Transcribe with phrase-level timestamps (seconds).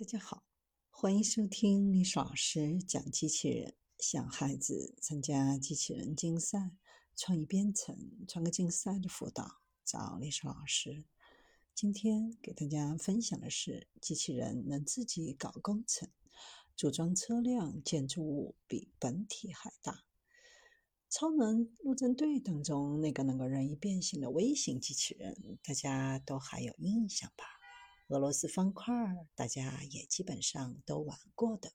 [0.00, 0.44] 大家好，
[0.88, 3.74] 欢迎收听历史老师讲机器人。
[3.98, 6.70] 想孩子参加机器人竞赛、
[7.14, 11.04] 创意编程、创客竞赛的辅导，找历史老师。
[11.74, 16.08] 今天给大家分享的是，机器人能自己搞工程，
[16.74, 20.06] 组装车辆、建筑物比本体还大。
[21.10, 27.59] 超能陆战队当中那个能够任意变形的微型机器人，大家都还有印象吧？
[28.10, 28.92] 俄罗斯方块，
[29.36, 31.70] 大家也基本上都玩过的。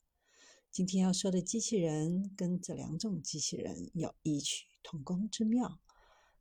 [0.69, 5.79] 今天要说的机器人跟这两种机器人有异曲同工之妙。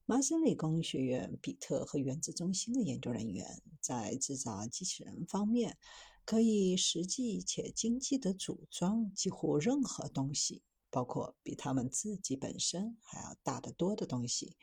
[0.05, 5.79] 麻省理工学院比特和原子中心的研究人员在制造机器人方面，
[6.25, 14.57] 可以实际且经济地组装几乎任何东西，包括比他们自己本身还要大得多的东西，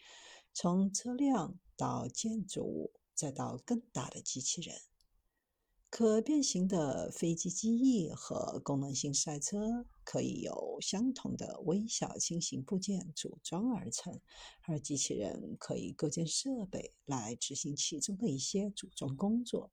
[0.54, 4.76] 从车辆到建筑物，再到更大的机器人。
[5.92, 14.22] 可变形的飞机机翼和功能性赛车可以由相同的微小轻型部件组装而成，
[14.62, 19.70] 而机器人可以构建设备来执行其中的一些组装工作。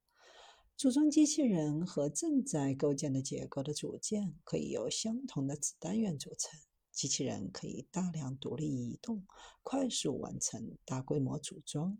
[0.77, 6.59] 组装机器人和正在构建的结构的组件可以由相同的子单元组成。
[6.91, 9.25] 机器人可以大量独立移动，
[9.63, 11.97] 快速完成大规模组装。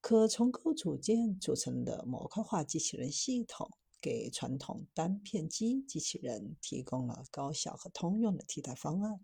[0.00, 9.20] 可重构组件组成的模块化机器人系统，给传统单片机机器人提供了高效和通用的替代方案。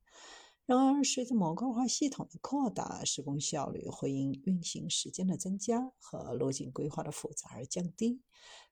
[0.66, 8.22] 然而，随着模块化系统的扩大，施工效率会因运行时间的增加和路径规划的复杂而降低。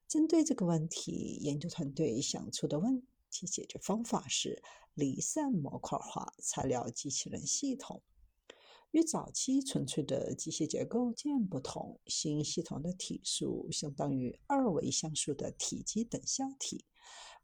[0.07, 3.01] 针对这个问题，研究团队想出的问
[3.31, 4.61] 题解决方法是
[4.93, 8.01] 离散模块化材料机器人系统。
[8.93, 16.85] 与早期纯粹的机械结构件不同，新系统的体数相当于二维像素的体积等效体，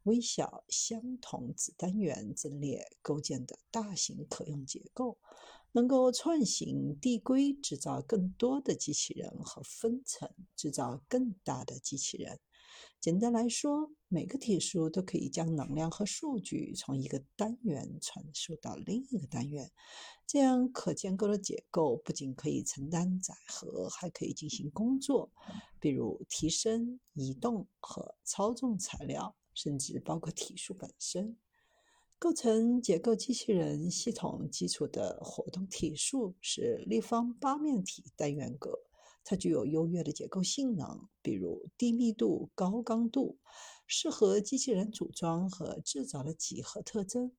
[0.03, 5.17] 微小相同子单元阵列构建的大型可用结构，
[5.71, 12.39] 能够串行递归制造更多的机器人和分层制造更大的机器人。
[12.99, 19.71] 简单来说，每个体数都可以将能量和数据从一个单元传输到另一个单元。
[20.27, 25.31] 这样可建构的结构不仅可以承担载荷，还可以进行工作，
[25.79, 31.37] 比如提升、移动和操纵材料，甚至包括体数本身。
[32.19, 38.77] 构成结构机器人系统基础的活动体数是立方八面体单元格。
[39.23, 43.37] 它具有优越的结构性能，比如低密度、高刚度，
[43.85, 47.31] 适合机器人组装和制造的几何特征。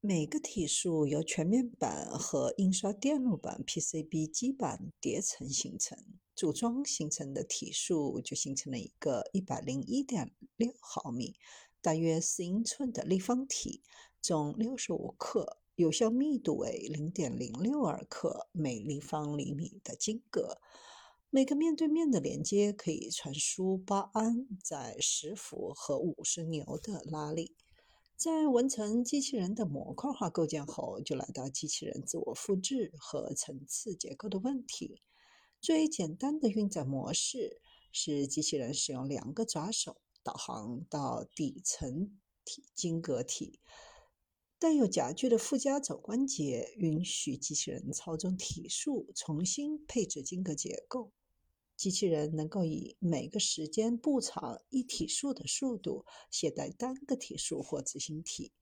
[0.00, 5.98] 每个体数由全面板和印刷电路板 （PCB） 基板叠层形成，
[6.34, 11.34] 组装形成的体数就形成了一个一百零一点六毫米
[11.82, 13.82] （大约四英寸）的立方体，
[14.22, 20.60] 重六十五克，有效密度为零点零六二克每立方厘米的晶格。
[21.28, 27.56] 每个面对面的连接可以传输八安在十伏和五十牛的拉力。
[28.16, 35.02] 在完成机器人的模块化构建后，就来到机器人自我复制和层次结构的问题。
[35.60, 37.60] 最简单的运载模式
[37.90, 43.58] 是机器人使用两个爪手导航到底层体晶格体，
[44.58, 51.12] 带有夹具的附加肘关节允许机器人操纵体数重新配置晶格结构。
[51.76, 58.52] 机器人能够以每个时间步长一体数的速度携带单个体数或执行体。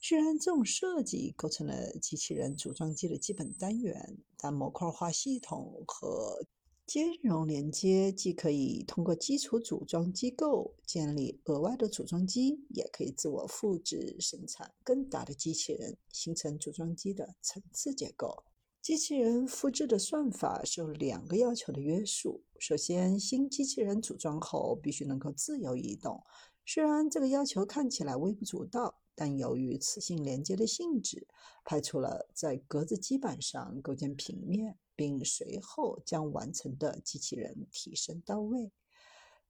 [0.00, 6.46] 虽然这种设计构成了机器人组装机的基本单元，但模块化系统和
[6.86, 18.44] 兼容连接既可以通过基础组装机构建立额外的组装机，也可以自我复制生产更大的机器人，形成组装机的层次结构。
[18.82, 22.42] 机器人复制的算法受两个要求的约束。
[22.58, 26.22] 首先，新机器人组装后必须能够自由移动。
[26.66, 31.26] 虽然这个要求看起来微不足道，但由于磁性连接的性质，
[31.64, 38.72] 排除了在格子基板上构建平面，并随后将完成的机器人提升到位。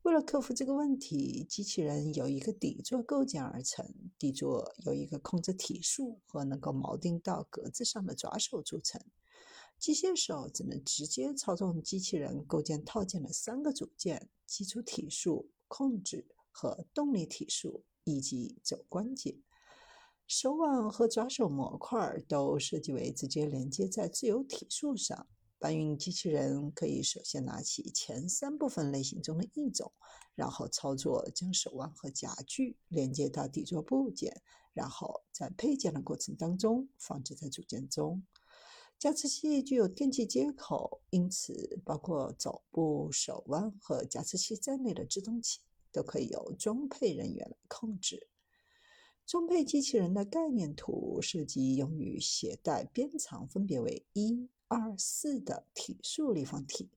[0.02, 3.86] 为了克服这个问题，机器人由一个底座构建而成。
[4.18, 9.00] 底座由一个控制体数和能够锚定到格子上的爪手组成。
[9.78, 19.38] 机械手只能直接操纵机器人构建套件的三个组件：基础体数、控制和动力体数，以及肘关节。
[20.26, 25.26] 手腕和抓手模块都设计为直接连接在自由体数上。
[25.58, 29.90] 搬运机器人可以首先拿起前三部分类型中的一种，
[30.34, 34.42] 然后操作将手腕和夹具连接到底座部件，
[34.74, 38.22] 然后在配件的过程当中放置在组件中。
[38.98, 45.60] 加持器具有电气接口，因此包括肘部、手腕和加持器在内的制动器
[45.92, 48.28] 都可以由装配人员来控制。
[49.26, 56.90] 装配机器人的概念图设计用于携带边长分别为一、二、四的体束立方体，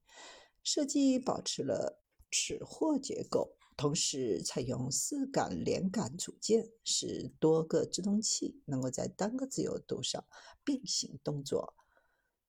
[0.61, 10.25] 设计保持了齿货结构，同时采用四杆连杆组件，使多个制动器能够在单个自由度上
[10.65, 11.73] 并行动作。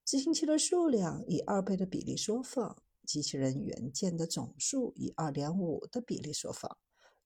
[0.05, 6.79] 执行器的数量以二倍的比例缩放，机器人元件的总数以二点五的比例缩放。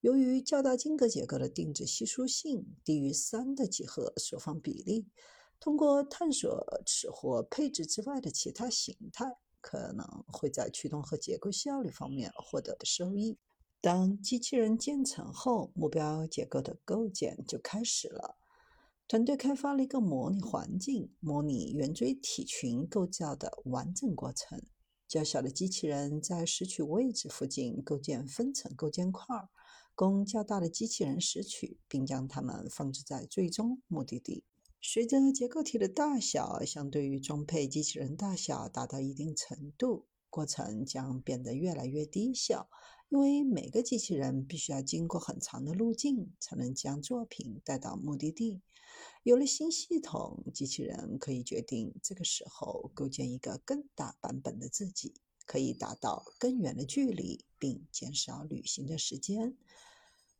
[0.03, 5.07] 由于较大晶格结构的定制稀疏性低于三的几何缩放比例，
[5.61, 13.37] 通过探索齿或配置之外的其他形态，可能会在驱动和结构效率方面获得的收益。
[13.79, 18.35] 当机器人建成后，目标结构的构建就开始了。
[19.07, 24.61] 团队开发了一个模拟环境，模拟圆锥体群构造的完整过程。
[25.07, 29.47] 较小的机器人在拾取位置附近构建分层构件块，
[29.95, 34.43] 供较大的机器人拾取，并将它们放置在最终目的地。
[34.81, 42.69] 随着结构体的大小相对于装配机器人大小达到一定程度，过程将变得越来越低效。
[43.09, 48.61] 因为每个机器人必须要经过很长的路径，才能将作品带到目的地。
[49.21, 55.13] 有了新系统，机器人可以决定这个时候构建一个更大版本的自己，
[55.45, 59.57] 可以达到更远的距离，并减少旅行的时间。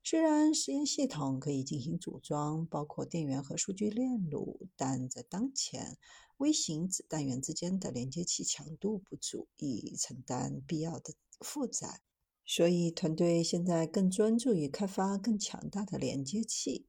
[0.04, 5.98] 虽然实验系统可以进行组装，包括电源和数据链路，但在当前，
[6.38, 12.02] 微型子单元之间的连接器强度不足以承担必要的负载。
[12.46, 16.88] 所以，团队现在更专注于开发更强大的连接器。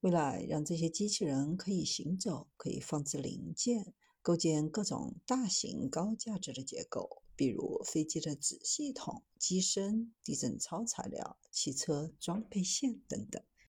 [0.00, 13.42] 为了让这些机器人可以行走、可以放置零件、构建各种大型高价值的结构，比如飞机的子系统、机身、地震超材料、汽车装配线等等。